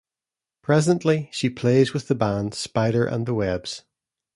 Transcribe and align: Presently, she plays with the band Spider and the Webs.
Presently, 0.63 1.29
she 1.31 1.47
plays 1.47 1.93
with 1.93 2.07
the 2.07 2.15
band 2.15 2.55
Spider 2.55 3.05
and 3.05 3.27
the 3.27 3.35
Webs. 3.35 3.83